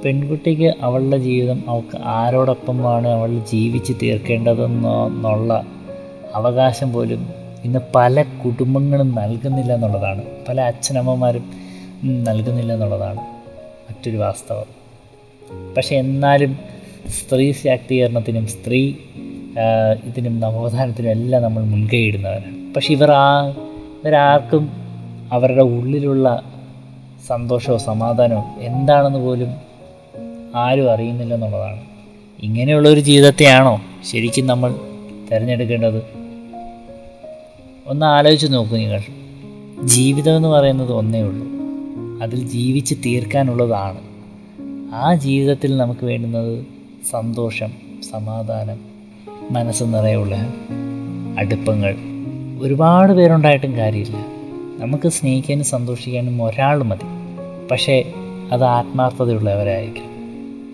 പെൺകുട്ടിക്ക് 0.05 0.73
അവളുടെ 0.81 1.17
ജീവിതം 1.17 1.63
അവൾക്ക് 1.67 1.97
ആരോടൊപ്പമാണ് 2.03 3.07
അവൾ 3.07 3.39
ജീവിച്ച് 3.39 3.93
തീർക്കേണ്ടതെന്നുള്ള 4.03 5.65
അവകാശം 6.35 6.93
പോലും 6.93 7.27
ഇന്ന് 7.63 7.79
പല 7.95 8.23
കുടുംബങ്ങളും 8.45 9.15
നൽകുന്നില്ല 9.15 9.73
എന്നുള്ളതാണ്. 9.73 10.21
പല 10.49 10.61
അച്ഛനമ്മമാരും 10.61 11.43
നൽകുന്നില്ല 12.03 12.73
എന്നുള്ളതാണ് 12.73 13.19
മറ്റൊരു 13.89 14.17
വാസ്തവം. 14.17 14.65
പക്ഷെ 15.77 15.95
എന്നാലും 15.95 16.57
സ്ത്രീ 17.07 17.51
ശാക്തീകരണത്തിനും 17.51 18.47
സ്ത്രീ 18.47 18.93
ഇതിനും 20.03 20.39
നവോത്ഥാനത്തിനും 20.39 21.11
എല്ലാം 21.11 21.43
നമ്മൾ 21.43 21.63
മുൻകൈ 21.63 22.05
ഇടുന്നവരാണ്. 22.05 22.73
പക്ഷെ 22.73 22.93
ഇവർ 22.93 23.11
ആ 23.11 23.49
ഇവരാർക്കും 23.49 24.69
അവരുടെ 25.31 25.61
ഉള്ളിലുള്ള 25.61 26.43
സന്തോഷമോ 27.27 27.77
സമാധാനമോ 27.77 28.55
എന്താണെന്ന് 28.59 29.19
പോലും 29.19 29.47
ആരും 30.55 30.91
അറിയുന്നില്ല 30.91 31.33
എന്നുള്ളതാണ്. 31.33 31.81
ഇങ്ങനെയുള്ളൊരു 32.39 32.99
ജീവിതത്തെയാണോ 32.99 33.81
ശരിക്കും 34.11 34.47
നമ്മൾ 34.47 34.75
തിരഞ്ഞെടുക്കേണ്ടത്? 35.31 36.03
ഒന്ന് 37.87 38.05
ആലോചിച്ച് 38.05 38.53
നോക്കൂ 38.53 38.77
നിങ്ങൾ. 38.77 39.01
ജീവിതം 39.83 40.35
എന്ന് 40.35 40.49
പറയുന്നത് 40.49 40.91
ഒന്നേ 40.91 41.21
ഉള്ളൂ. 41.21 41.47
അതിൽ 42.23 42.47
ജീവിച്ച് 42.47 42.95
തീർക്കാനുള്ളതാണ്. 43.05 43.97
ആ 44.95 45.15
ജീവിതത്തിൽ 45.15 45.77
നമുക്ക് 45.77 46.05
വേണ്ടുന്നത് 46.05 46.65
സന്തോഷം 47.11 47.71
സമാധാനം 48.11 48.90
മനസ്സ് 49.51 49.83
നിറയുള്ള 49.83 50.35
അടുപ്പങ്ങൾ. 51.37 51.95
ഒരുപാട് 52.61 53.13
പേരുണ്ടായിട്ടും 53.13 53.77
കാര്യമില്ല. 53.77 54.17
നമുക്ക് 54.77 55.09
സ്നേഹിക്കാനും 55.09 55.63
സന്തോഷിക്കാനും 55.63 56.43
ഒരാൾ 56.43 56.83
മതി. 56.83 57.05
പക്ഷേ 57.71 58.13
അത് 58.51 58.63
ആത്മാർത്ഥതയുള്ളവരായിരിക്കും 58.63 60.03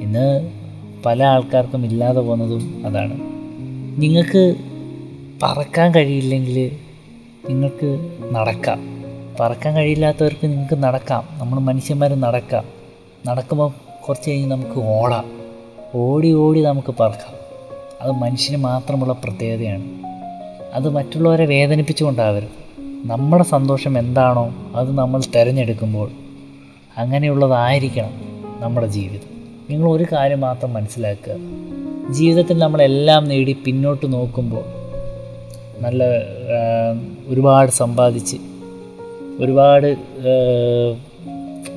ഇന്ന് 0.02 0.52
പല 1.06 1.24
ആൾക്കാർക്കും 1.24 1.86
ഇല്ലാതെ 1.86 2.22
പോകുന്നതും 2.22 2.84
അതാണ്. 2.86 3.18
നിങ്ങൾക്ക് 4.02 4.56
പറക്കാൻ 5.44 5.94
കഴിയില്ലെങ്കിൽ 5.96 6.72
നിങ്ങൾക്ക് 7.50 8.18
നടക്കാം. 8.32 8.80
പറക്കാൻ 9.40 9.76
കഴിയില്ലാത്തവർക്ക് 9.76 10.48
നിങ്ങൾക്ക് 10.48 10.84
നടക്കാം. 10.84 11.24
നമ്മൾ 11.38 11.60
മനുഷ്യന്മാർ 11.60 12.14
നടക്കാം. 12.14 12.64
നടക്കുമ്പോൾ 13.28 13.72
കുറച്ച് 14.08 14.30
കഴിഞ്ഞ് 14.30 14.52
നമുക്ക് 14.52 14.80
ഓടാം. 14.80 15.26
ഓടി 15.96 16.32
ഓടി 16.32 16.62
നമുക്ക് 16.62 16.94
പറക്കാം. 17.00 17.47
അത് 18.02 18.12
മനുഷ്യന് 18.12 18.58
മാത്രമുള്ള 18.58 19.14
പ്രത്യേകതയാണ്. 19.14 19.84
അത് 20.74 20.90
മറ്റുള്ളവരെ 20.90 21.46
വേദനിപ്പിച്ചുകൊണ്ടാവരുത്. 21.46 22.50
നമ്മുടെ 23.06 23.44
സന്തോഷം 23.44 24.00
എന്താണോ 24.00 24.54
അത് 24.76 24.98
നമ്മൾ 24.98 25.22
തിരഞ്ഞെടുക്കുമ്പോൾ 25.36 26.10
അങ്ങനെയുള്ളതായിരിക്കണം 26.98 28.14
നമ്മുടെ 28.60 28.88
ജീവിതം. 28.88 29.30
നിങ്ങൾ 29.70 29.90
ഒരു 29.90 30.06
കാര്യം 30.12 30.42
മാത്രം 30.42 30.74
മനസ്സിലാക്കുക. 30.74 31.36
ജീവിതത്തിൽ 32.14 32.58
നമ്മളെല്ലാം 32.58 33.24
നേടി 33.28 33.58
പിന്നോട്ട് 33.66 34.14
നോക്കുമ്പോൾ 34.14 34.64
നല്ല 35.80 36.04
ഒരുപാട് 37.28 37.72
സമ്പാദിച്ച് 37.72 38.38
ഒരുപാട് 39.40 39.98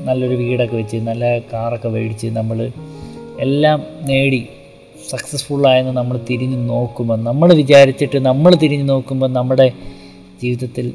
നല്ലൊരു 0.05 0.35
വീടൊക്കെ 0.35 0.77
വെച്ച് 0.77 0.97
നല്ല 0.97 1.39
കാറൊക്കെ 1.39 1.89
മേടിച്ച് 1.89 2.27
നമ്മൾ 2.27 2.71
എല്ലാം 3.41 3.83
നേടി 4.03 4.49
സക്സസ്ഫുള്ളായെന്ന് 5.09 5.93
നമ്മൾ 5.93 6.21
തിരിഞ്ഞ് 6.31 6.69
നോക്കുമ്പോൾ 6.69 7.17
നമ്മൾ 7.17 7.55
വിചാരിച്ചിട്ട് 7.55 8.19
നമ്മൾ 8.19 8.55
തിരിഞ്ഞ് 8.55 8.89
നോക്കുമ്പോൾ 8.89 9.29
നമ്മുടെ 9.29 9.73
ജീവിതത്തിൽ 10.43 10.93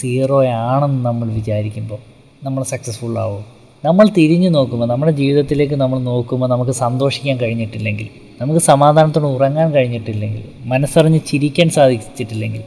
സീറോ 0.00 0.46
ആണെന്ന് 0.46 1.04
നമ്മൾ 1.04 1.28
വിചാരിക്കുമ്പോൾ 1.28 1.98
നമ്മൾ 2.44 2.62
സക്സസ്ഫുൾ 2.62 3.18
ആവും. 3.18 3.44
നമ്മൾ 3.84 4.08
തിരിഞ്ഞു 4.08 4.48
നോക്കുമ്പോൾ 4.48 4.86
നമ്മുടെ 4.86 5.12
ജീവിതത്തിലേക്ക് 5.12 5.74
നമ്മൾ 5.74 5.98
നോക്കുമ്പോൾ 5.98 6.46
നമുക്ക് 6.46 6.70
സന്തോഷിക്കാൻ 6.70 7.36
കഴിഞ്ഞിട്ടില്ലെങ്കിൽ 7.36 8.08
നമുക്ക് 8.40 8.60
സമാധാനത്തോടെ 8.60 9.26
ഉറങ്ങാൻ 9.26 9.70
കഴിഞ്ഞിട്ടില്ലെങ്കിൽ 9.70 10.44
മനസ്സറിഞ്ഞ് 10.64 11.20
ചിരിക്കാൻ 11.26 11.70
സാധിച്ചിട്ടില്ലെങ്കിൽ 11.70 12.62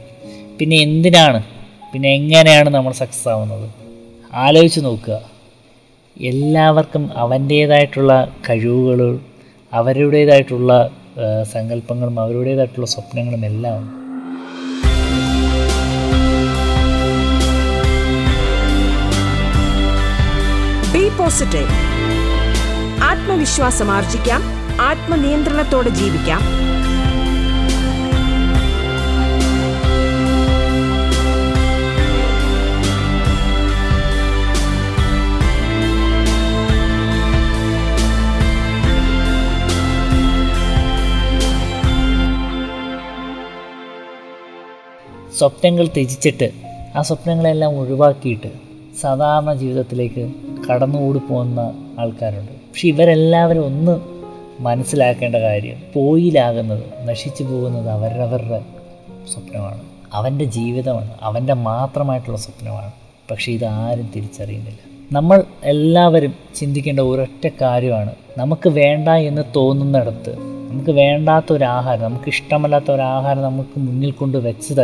പിന്നെ 0.58 0.76
എന്തിനാണ് 0.76 1.44
പിന്നെ 1.92 2.14
എങ്ങനെയാണ് 2.14 2.68
നമ്മൾ 2.68 2.92
സക്സസ് 2.92 3.28
ആവുന്നത്? 3.28 3.68
ആലോചിച്ച് 4.32 4.80
നോക്കുക. 4.80 5.22
എല്ലാവർക്കും 6.16 7.10
അവന്റേതായിട്ടുള്ള 7.16 8.32
കഴിവുകളും 8.50 9.24
അവരുടേതായിട്ടുള്ള 9.72 10.72
സങ്കല്പങ്ങളും 11.52 12.20
അവരുടേതായിട്ടുള്ള 12.20 12.86
സ്വപ്നങ്ങളും 12.86 13.44
എല്ലാം 13.46 13.80
ബി 20.92 21.04
പോസിറ്റീവ് 21.18 21.74
ആത്മവിശ്വാസം 23.10 23.90
ആർജിക്കാം. 23.90 24.42
ആത്മനിയന്ത്രണത്തോടെ 24.80 25.88
ജീവിക്കാം. 25.88 26.42
സ്വപ്നങ്ങൾ 45.38 45.86
ത്യജിച്ചിട്ട് 45.86 46.50
ആ 46.96 47.02
സ്വപ്നങ്ങളെല്ലാം 47.02 47.78
ഒഴിവാക്കിയിട്ട് 47.78 48.50
സാധാരണ 49.00 49.54
ജീവിതത്തിലേക്ക് 49.54 50.32
കടന്നുകൂടി 50.70 51.18
പോകുന്ന 51.18 51.72
ആൾക്കാരുണ്ട്. 51.98 52.52
പക്ഷെ 52.52 52.88
ഇവരെല്ലാവരും 52.88 53.66
ഒന്ന് 53.66 54.00
മനസ്സിലാക്കേണ്ട 54.60 55.36
കാര്യം 55.36 55.76
പോയിലാകുന്നത് 55.94 57.08
നശിച്ചു 57.08 57.44
പോകുന്നത് 57.44 57.88
അവരവരുടെ 57.88 58.60
സ്വപ്നമാണ്. 59.32 59.80
അവന്റെ 60.12 60.44
ജീവിതമാണ് 60.44 61.14
അവന്റെ 61.22 61.54
മാത്രമായിട്ടുള്ള 61.54 62.38
സ്വപ്നമാണ്. 62.38 62.92
പക്ഷേ 63.30 63.52
ഇതാരും 63.52 64.10
തിരിച്ചറിയുന്നില്ല. 64.16 64.78
നമ്മൾ 65.12 65.44
എല്ലാവരും 65.64 66.34
ചിന്തിക്കേണ്ട 66.54 67.00
ഒരൊറ്റ 67.00 67.50
കാര്യമാണ് 67.60 68.14
നമുക്ക് 68.38 68.68
വേണ്ട 68.68 69.08
എന്ന് 69.08 69.42
തോന്നുന്നിടത്ത് 69.56 70.38
നമുക്ക് 70.70 70.90
വേണ്ടാത്ത 70.90 71.52
ഒരു 71.52 71.64
ആഹാരം 71.64 72.02
നമുക്ക് 72.02 72.28
ഇഷ്ടമല്ലാത്ത 72.28 72.90
ഒരു 72.90 73.02
ആഹാരം 73.02 73.42
നമുക്ക് 73.42 73.78
മുന്നിൽ 73.78 74.10
കൊണ്ട് 74.10 74.38
വെച്ച് 74.38 74.74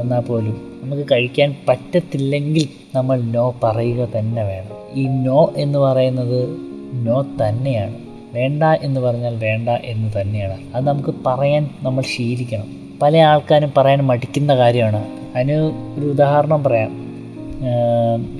തന്നാൽ 0.00 0.20
പോലും 0.20 0.80
നമുക്ക് 0.82 1.02
കഴിക്കാൻ 1.12 1.56
പറ്റത്തില്ലെങ്കിൽ 1.68 2.68
നമ്മൾ 2.94 3.20
നോ 3.20 3.54
പറയുക 3.64 4.08
തന്നെ 4.18 4.42
വേണം. 4.42 4.76
ഈ 4.94 5.06
നോ 5.06 5.52
എന്ന് 5.56 5.78
പറയുന്നത് 5.78 6.48
നോ 6.94 7.22
തന്നെയാണ്. 7.22 7.94
വേണ്ട 8.32 8.62
എന്ന് 8.64 9.00
പറഞ്ഞാൽ 9.00 9.36
വേണ്ട 9.36 9.68
എന്ന് 9.68 10.20
തന്നെയാണ്. 10.20 10.56
അത് 10.74 10.86
നമുക്ക് 10.86 11.14
പറയാൻ 11.26 11.70
നമ്മൾ 11.82 12.02
ശീലിക്കണം. 12.02 12.76
പല 13.02 13.16
ആൾക്കാരും 13.16 13.72
പറയാൻ 13.76 13.98
മടിക്കുന്ന 13.98 14.56
കാര്യമാണ്. 14.56 15.04
അതിന് 15.36 15.52
ഒരു 15.98 16.06
ഉദാഹരണം 16.06 16.64
പറയാം. 16.64 17.06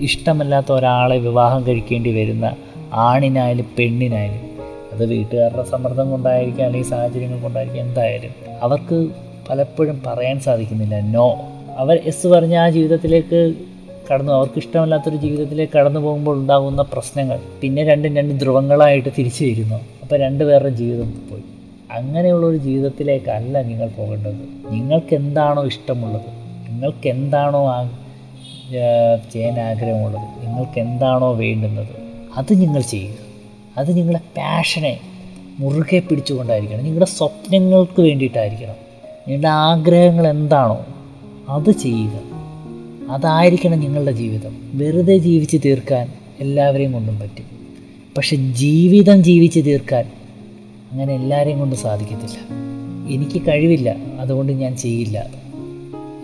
ഇഷ്ടമല്ലാത്ത 0.01 0.73
ഒരാളെ 0.73 1.19
വിവാഹം 1.19 1.67
കഴിക്കേണ്ടി 1.67 2.13
വരുന്ന 2.13 2.57
ആണിനായാലും 2.93 3.67
പെണ്ണിനായാലും 3.79 4.47
അത് 4.93 5.07
വീട്ടുകാരുടെ 5.07 5.63
സമ്മർദ്ദം 5.63 6.11
കൊണ്ടായിരിക്കാം 6.11 6.67
അല്ലെങ്കിൽ 6.67 6.91
സാഹചര്യങ്ങൾ 6.91 7.41
കൊണ്ടായിരിക്കാം 7.41 7.87
എന്തായാലും 7.87 8.31
അവർക്ക് 8.63 9.09
പലപ്പോഴും 9.51 10.03
പറയാൻ 10.07 10.41
സാധിക്കുന്നില്ല. 10.41 11.01
നോ. 11.01 11.41
അവർ 11.77 12.01
എസ് 12.05 12.27
പറഞ്ഞ 12.27 12.57
ആ 12.57 12.71
ജീവിതത്തിലേക്ക് 12.71 13.55
കടന്നു. 14.13 14.33
അവർക്ക് 14.33 14.59
ഇഷ്ടമല്ലാത്തൊരു 14.59 15.17
ജീവിതത്തിലേക്ക് 15.17 15.73
കടന്നു 15.73 16.01
പോകുമ്പോൾ 16.01 16.37
ഉണ്ടാകുന്ന 16.37 16.83
പ്രശ്നങ്ങൾ 16.83 17.41
പിന്നെ 17.61 17.85
രണ്ടും 17.85 18.17
രണ്ട് 18.17 18.41
ധ്രുവങ്ങളായിട്ട് 18.41 19.09
തിരിച്ചു 19.19 19.45
വരുന്നു. 19.45 19.77
അപ്പോൾ 19.77 20.21
രണ്ട് 20.21 20.45
പേരുടെ 20.45 20.69
ജീവിതം 20.69 21.29
പോയി. 21.31 21.43
അങ്ങനെയുള്ള 21.91 22.47
ഒരു 22.47 22.57
ജീവിതത്തിലേക്കല്ല 22.57 23.63
നിങ്ങൾ 23.63 23.89
പോകേണ്ടത്. 23.89 24.35
നിങ്ങൾക്ക് 24.71 25.15
എന്താണോ 25.15 25.67
ഇഷ്ടമുള്ളത്? 25.67 26.23
നിങ്ങൾക്ക് 26.69 27.09
എന്താണോ 27.09 27.69
ആ 27.69 27.91
ചെയ്യാൻ 29.33 29.61
ആഗ്രഹമുള്ളത്? 29.61 30.47
നിങ്ങൾക്ക് 30.47 30.81
എന്താണോ 30.81 31.33
വേണ്ടുന്നത്? 31.33 31.89
അത് 32.37 32.61
നിങ്ങൾ 32.61 32.81
ചെയ്യുക. 32.81 33.15
അത് 33.79 33.97
നിങ്ങളുടെ 33.97 34.19
പാഷനെ 34.19 35.01
മുറുകെ 35.59 35.99
പിടിച്ചുകൊണ്ടായിരിക്കണം. 35.99 36.85
നിങ്ങളുടെ 36.85 37.07
സ്വപ്നങ്ങൾക്ക് 37.07 38.03
വേണ്ടിയിട്ടായിരിക്കണം. 38.03 38.86
നിങ്ങളുടെ 39.29 39.49
ആഗ്രഹങ്ങൾ 39.49 40.29
എന്താണോ 40.29 40.87
അത് 41.49 41.71
ചെയ്യുക. 41.71 42.21
അതായിരിക്കണം 43.11 43.81
നിങ്ങളുടെ 43.81 44.13
ജീവിതം. 44.13 44.79
വെറുതെ 44.79 45.19
ജീവിച്ച് 45.19 45.57
തീർക്കാൻ 45.65 46.13
എല്ലാവരെയും 46.41 46.93
കൊണ്ടും 46.93 47.19
പറ്റും. 47.21 47.45
പക്ഷെ 48.17 48.37
ജീവിതം 48.37 49.23
ജീവിച്ച് 49.25 49.61
തീർക്കാൻ 49.61 50.05
അങ്ങനെ 50.93 51.15
എല്ലാവരെയും 51.15 51.59
കൊണ്ട് 51.59 51.77
സാധിക്കത്തില്ല. 51.77 52.37
എനിക്ക് 53.09 53.43
കഴിവില്ല 53.49 53.97
അതുകൊണ്ട് 54.19 54.53
ഞാൻ 54.53 54.77
ചെയ്യില്ല. 54.77 55.31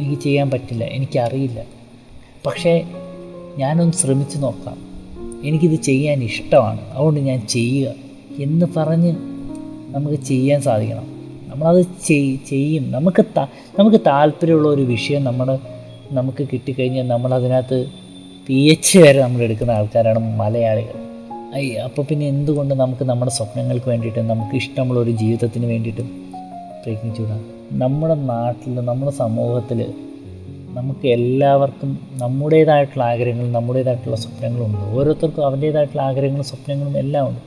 എനിക്ക് 0.00 0.22
ചെയ്യാൻ 0.22 0.50
പറ്റില്ല 0.50 0.84
എനിക്കറിയില്ല. 0.84 1.62
പക്ഷേ 2.46 2.84
ഞാനൊന്ന് 3.58 3.92
ശ്രമിച്ചു 3.92 4.38
നോക്കാം. 4.38 4.76
എനിക്കിത് 5.44 5.74
ചെയ്യാൻ 5.74 6.24
ഇഷ്ടമാണ് 6.24 6.80
അതുകൊണ്ട് 6.80 7.20
ഞാൻ 7.20 7.46
ചെയ്യുക 7.46 7.94
എന്ന് 8.42 8.66
പറഞ്ഞ് 8.76 9.12
നമുക്ക് 9.90 10.22
ചെയ്യാൻ 10.22 10.62
സാധിക്കണം. 10.62 11.21
നമ്മളത് 11.52 11.86
ചെയ് 12.06 12.36
ചെയ്യും. 12.48 12.84
നമുക്ക് 12.90 13.22
നമുക്ക് 13.78 14.00
താല്പര്യമുള്ള 14.06 14.68
ഒരു 14.68 14.82
വിഷയം 14.82 15.24
നമ്മൾ 15.24 15.58
നമുക്ക് 16.12 16.46
കിട്ടിക്കഴിഞ്ഞാൽ 16.52 17.06
നമ്മളതിനകത്ത് 17.08 17.78
പി 18.46 18.58
എച്ച് 18.70 18.98
വരെ 18.98 19.20
നമ്മൾ 19.22 19.40
എടുക്കുന്ന 19.42 19.70
ആൾക്കാരാണ് 19.70 20.20
മലയാളികൾ. 20.38 20.96
അപ്പോൾ 21.84 22.02
പിന്നെ 22.02 22.26
എന്തുകൊണ്ട് 22.28 22.74
നമുക്ക് 22.74 23.04
നമ്മുടെ 23.04 23.30
സ്വപ്നങ്ങൾക്ക് 23.30 23.88
വേണ്ടിയിട്ട് 23.88 24.18
നമുക്ക് 24.18 24.54
ഇഷ്ടമുള്ള 24.56 25.00
ഒരു 25.00 25.10
ജീവിതത്തിന് 25.10 25.66
വേണ്ടിയിട്ടും 25.66 26.08
പ്രയത്നിച്ചുകൂടാ? 26.82 27.36
നമ്മുടെ 27.72 28.14
നാട്ടിൽ 28.14 28.74
നമ്മുടെ 28.74 29.12
സമൂഹത്തിൽ 29.12 29.80
നമുക്ക് 30.78 31.06
എല്ലാവർക്കും 31.08 31.90
നമ്മുടേതായിട്ടുള്ള 32.12 33.04
ആഗ്രഹങ്ങൾ 33.04 33.46
നമ്മുടേതായിട്ടുള്ള 33.50 34.16
സ്വപ്നങ്ങളും 34.16 34.66
ഉണ്ട് 34.66 34.84
ഓരോരുത്തർക്കും 34.98 35.46
അവന്റേതായിട്ടുള്ള 35.46 36.02
ആഗ്രഹങ്ങളും 36.02 36.44
സ്വപ്നങ്ങളും 36.44 36.98
എല്ലാം 36.98 37.28
ഉണ്ട്. 37.28 37.42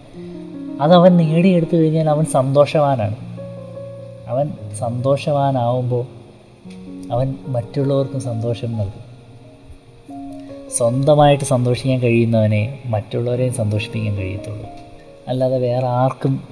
അതവൻ 0.82 1.18
നേടിയെടുത്തു 1.18 1.76
കഴിഞ്ഞാൽ 1.78 2.10
അവൻ 2.10 2.26
സന്തോഷവാനാണ്. 2.26 3.16
അവൻ 4.28 4.52
സന്തോഷവാനാവുമ്പോൾ 4.80 6.06
അവൻ 7.12 7.34
മറ്റുള്ളവർക്കും 7.48 8.22
സന്തോഷം 8.22 8.74
നൽകും. 8.74 9.06
സ്വന്തമായിട്ട് 10.78 11.44
സന്തോഷിക്കാൻ 11.44 12.00
കഴിയുന്നവനെ 12.00 12.80
മറ്റുള്ളവരെയും 12.86 13.54
സന്തോഷിപ്പിക്കാൻ 13.54 14.16
കഴിയത്തുള്ളൂ. 14.16 14.70
അല്ലാതെ 15.28 15.58
വേറെ 15.58 15.88
ആർക്കും 15.88 16.44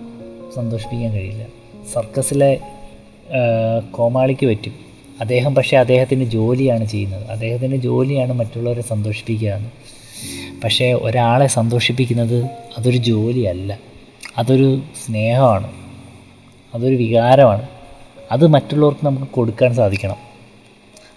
സന്തോഷിപ്പിക്കാൻ 0.56 1.12
കഴിയില്ല. 1.12 1.46
സർക്കസിലെ 1.94 2.60
കോമാളിക്ക് 3.92 4.46
പറ്റും. 4.46 4.74
അദ്ദേഹം 5.22 5.56
പക്ഷേ 5.56 5.78
അദ്ദേഹത്തിന്റെ 5.78 6.26
ജോലിയാണ് 6.26 6.86
ചെയ്യുന്നത്. 6.86 7.28
അദ്ദേഹത്തിന്റെ 7.28 7.78
ജോലിയാണ് 7.78 8.34
മറ്റുള്ളവരെ 8.34 8.82
സന്തോഷിപ്പിക്കുക 8.82 9.50
എന്ന് 9.50 9.70
പക്ഷേ 10.64 10.94
ഒരാളെ 10.94 11.48
സന്തോഷിപ്പിക്കുന്നത് 11.48 12.44
അതൊരു 12.78 12.98
ജോലിയല്ല. 12.98 13.80
അതൊരു 14.38 14.82
സ്നേഹമാണ്. 15.06 15.83
അതൊരു 16.76 16.96
വികാരമാണ്. 16.96 17.68
അത് 18.32 18.48
മറ്റുള്ളവർക്ക് 18.48 19.06
നമുക്ക് 19.06 19.32
കൊടുക്കാൻ 19.32 19.76
സാധിക്കണം. 19.76 20.16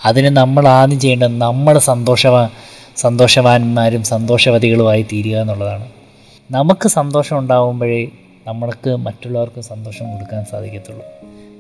അതിന് 0.05 0.37
നമ്മൾ 0.37 0.69
ആദ്യം 0.69 1.01
ചെയ്യേണ്ടത് 1.01 1.39
നമ്മൾ 1.39 1.79
സന്തോഷവാ 1.79 2.51
സന്തോഷവാന്മാരും 2.97 4.03
സന്തോഷവതികളുമായി 4.03 5.03
തീരുക 5.03 5.37
എന്നുള്ളതാണ്. 5.37 5.89
നമുക്ക് 6.51 6.89
സന്തോഷം 6.89 7.39
ഉണ്ടാകുമ്പോഴേ 7.39 8.09
നമ്മൾക്ക് 8.47 8.97
മറ്റുള്ളവർക്ക് 8.97 9.61
സന്തോഷം 9.61 10.13
കൊടുക്കാൻ 10.13 10.45
സാധിക്കത്തുള്ളൂ. 10.45 11.07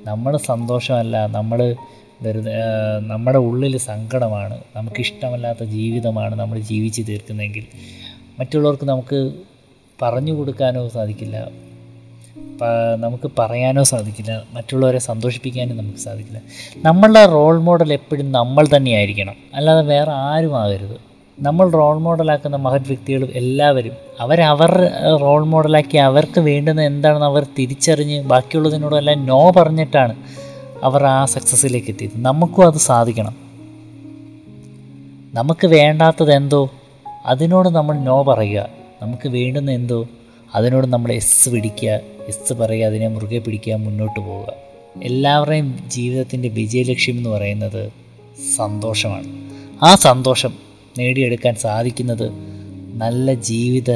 നമ്മൾ 0.05 0.37
സന്തോഷമല്ല 0.37 1.27
നമ്മൾ 1.27 1.77
വെറുതെ 2.23 2.53
നമ്മുടെ 3.01 3.39
ഉള്ളിൽ 3.39 3.77
സങ്കടമാണ് 3.77 4.59
നമുക്കിഷ്ടമല്ലാത്ത 4.77 5.65
ജീവിതമാണ് 5.65 6.35
നമ്മൾ 6.35 6.59
ജീവിച്ച് 6.59 7.03
തീർക്കുന്നതെങ്കിൽ 7.09 7.67
മറ്റുള്ളവർക്ക് 8.41 8.85
നമുക്ക് 8.85 9.33
പറഞ്ഞു 10.03 10.33
കൊടുക്കാനോ 10.33 10.89
സാധിക്കില്ല. 10.89 11.49
നമുക്ക് 12.97 13.31
പറയാനോ 13.39 13.83
സാധിക്കില്ല. 13.83 14.43
മറ്റുള്ളവരെ 14.55 14.99
സന്തോഷിപ്പിക്കാനും 14.99 15.77
നമുക്ക് 15.77 15.99
സാധിക്കില്ല. 15.99 16.41
നമ്മളുടെ 16.77 17.27
റോൾ 17.27 17.59
മോഡൽ 17.59 17.93
എപ്പോഴും 17.93 18.33
നമ്മൾ 18.33 18.67
തന്നെയായിരിക്കണം. 18.77 19.35
അല്ലാതെ 19.55 19.87
വേറെ 19.87 20.13
ആരും 20.13 20.57
ആകരുത്. 20.61 21.07
നമ്മൾ 21.41 21.71
റോൾ 21.71 21.99
മോഡലാക്കുന്ന 21.99 22.57
മഹത് 22.57 22.87
വ്യക്തികൾ 22.87 23.25
എല്ലാവരും 23.25 23.93
അവരവർ 24.21 24.91
റോൾ 25.21 25.45
മോഡലാക്കി 25.45 25.97
അവർക്ക് 25.97 26.41
വേണ്ടുന്ന 26.41 26.83
എന്താണെന്ന് 26.83 27.27
അവർ 27.27 27.47
തിരിച്ചറിഞ്ഞ് 27.59 28.23
ബാക്കിയുള്ളതിനോടെല്ലാം 28.23 29.27
നോ 29.27 29.51
പറഞ്ഞിട്ടാണ് 29.51 30.17
അവർ 30.83 31.05
ആ 31.05 31.25
സക്സസ്സിലേക്ക് 31.25 31.91
എത്തിയത്. 31.91 32.11
നമുക്കും 32.17 32.67
അത് 32.67 32.79
സാധിക്കണം. 32.79 33.37
നമുക്ക് 35.35 35.67
വേണ്ടാത്തത് 35.67 36.33
എന്തോ? 36.33 36.69
അതിനോട് 37.27 37.69
നമ്മൾ 37.69 37.97
നോ 37.97 38.23
പറയുക. 38.23 38.69
നമുക്ക് 39.03 39.29
വേണ്ടുന്ന 39.29 39.71
എന്തോ? 39.71 40.07
അതിനോട് 40.55 40.87
നമ്മൾ 40.87 41.13
എസ് 41.13 41.49
പിടിക്കുക 41.49 42.01
എസ് 42.29 42.53
പറയുക 42.53 42.87
അതിനെ 42.87 43.09
മുറുകെ 43.09 43.39
പിടിക്കുക 43.39 43.75
മുന്നോട്ട് 43.75 44.21
പോവുക. 44.21 44.53
എല്ലാവരുടെയും 45.03 45.79
ജീവിതത്തിന്റെ 45.89 46.49
വിജയലക്ഷ്യം 46.49 47.17
എന്ന് 47.17 47.31
പറയുന്നത് 47.31 47.93
സന്തോഷമാണ്. 48.57 49.27
ആ 49.83 49.95
സന്തോഷം 49.95 50.53
നേടിയെടുക്കാൻ 50.99 51.55
സാധിക്കുന്നത് 51.55 52.31
നല്ല 52.95 53.35
ജീവിത 53.35 53.91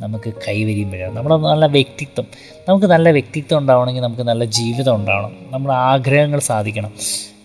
നമുക്ക് 0.00 0.32
കൈവരിയുമ്പോഴാണ് 0.48 1.16
നമ്മുടെ 1.16 1.36
നല്ല 1.36 1.66
വ്യക്തിത്വം 1.66 2.26
നമുക്ക് 2.68 2.86
നല്ല 2.86 3.10
വ്യക്തിത്വം 3.10 3.58
ഉണ്ടാവണമെങ്കിൽ 3.58 4.02
നമുക്ക് 4.02 4.22
നല്ല 4.22 4.44
ജീവിതം 4.44 4.94
ഉണ്ടാവണം. 4.94 5.36
നമ്മുടെ 5.50 5.74
ആഗ്രഹങ്ങൾ 5.74 6.38
സാധിക്കണം. 6.38 6.92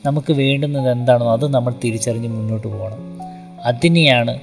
നമുക്ക് 0.06 0.34
വേണ്ടുന്നത് 0.34 0.92
എന്താണോ 0.92 1.32
അത് 1.32 1.54
നമ്മൾ 1.54 1.74
തിരിച്ചറിഞ്ഞ് 1.84 2.28
മുന്നോട്ട് 2.28 2.68
പോകണം. 2.68 2.98
അതിനെയാണ് 3.64 4.40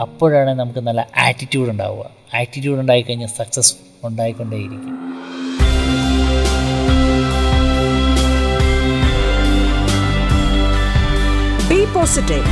അപ്പോഴാണ് 0.00 0.50
നമുക്ക് 0.50 0.78
നല്ല 0.78 1.08
ആറ്റിറ്റ്യൂഡ് 1.18 1.70
ഉണ്ടാവുക. 1.70 2.06
ആറ്റിറ്റ്യൂഡ് 2.34 2.80
ഉണ്ടായിക്കഴിഞ്ഞാൽ 2.80 3.28
സക്സസ് 3.28 3.74
ഉണ്ടായിക്കൊണ്ടേയിരിക്കും. 4.04 5.10
ബി 11.68 11.92
പോസിറ്റീവ് 11.94 12.44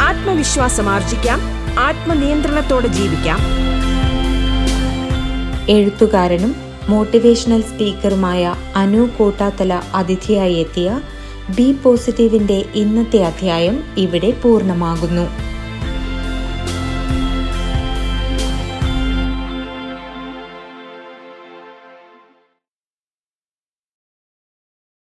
ആത്മവിശ്വാസം 0.00 0.88
ആർജിക്കാം. 0.88 1.40
ആത്മനിയന്ത്രണത്തോടെ 1.78 2.86
ജീവിക്കാം. 2.86 3.38
എഴുത്തുകാരനും 5.68 6.54
മോട്ടിവേഷണൽ 6.88 7.60
സ്പീക്കറുമായ 7.62 8.54
അനു 8.76 9.08
കോട്ടാത്തല 9.18 9.82
അതിഥിയായി 9.94 10.54
എത്തിയ 10.54 11.00
ബി 11.56 11.72
പോസിറ്റീവിന്റെ 11.72 12.64
ഇന്നത്തെ 12.74 13.18
അധ്യായം 13.18 13.94
ഇവിടെ 13.96 14.30
പൂർണമാകുന്നു. 14.30 15.51